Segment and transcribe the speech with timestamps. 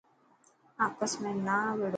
[0.85, 1.89] آپس ۾ نا وڙو.